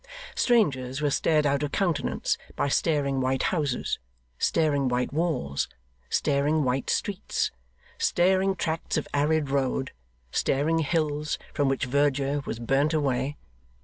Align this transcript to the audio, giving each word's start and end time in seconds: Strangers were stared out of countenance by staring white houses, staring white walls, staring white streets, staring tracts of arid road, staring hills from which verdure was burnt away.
Strangers 0.33 0.99
were 0.99 1.11
stared 1.11 1.45
out 1.45 1.61
of 1.61 1.71
countenance 1.71 2.35
by 2.55 2.67
staring 2.67 3.21
white 3.21 3.43
houses, 3.53 3.99
staring 4.39 4.87
white 4.87 5.13
walls, 5.13 5.69
staring 6.09 6.63
white 6.63 6.89
streets, 6.89 7.51
staring 7.99 8.55
tracts 8.55 8.97
of 8.97 9.07
arid 9.13 9.51
road, 9.51 9.91
staring 10.31 10.79
hills 10.79 11.37
from 11.53 11.69
which 11.69 11.85
verdure 11.85 12.41
was 12.47 12.57
burnt 12.57 12.95
away. 12.95 13.37